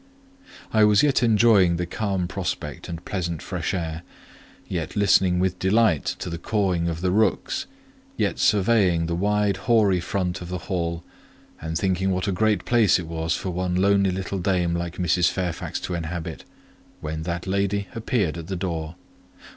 I 0.73 0.83
was 0.83 1.03
yet 1.03 1.21
enjoying 1.21 1.75
the 1.77 1.85
calm 1.85 2.27
prospect 2.27 2.89
and 2.89 3.05
pleasant 3.05 3.39
fresh 3.43 3.71
air, 3.71 4.01
yet 4.67 4.95
listening 4.95 5.37
with 5.37 5.59
delight 5.59 6.05
to 6.17 6.27
the 6.31 6.39
cawing 6.39 6.87
of 6.89 7.01
the 7.01 7.11
rooks, 7.11 7.67
yet 8.17 8.39
surveying 8.39 9.05
the 9.05 9.13
wide, 9.13 9.57
hoary 9.57 9.99
front 9.99 10.41
of 10.41 10.49
the 10.49 10.57
hall, 10.57 11.03
and 11.61 11.77
thinking 11.77 12.09
what 12.09 12.27
a 12.27 12.31
great 12.31 12.65
place 12.65 12.97
it 12.97 13.05
was 13.05 13.35
for 13.35 13.51
one 13.51 13.75
lonely 13.75 14.09
little 14.09 14.39
dame 14.39 14.73
like 14.73 14.97
Mrs. 14.97 15.29
Fairfax 15.29 15.79
to 15.81 15.93
inhabit, 15.93 16.45
when 16.99 17.21
that 17.21 17.45
lady 17.45 17.87
appeared 17.93 18.39
at 18.39 18.47
the 18.47 18.55
door. 18.55 18.95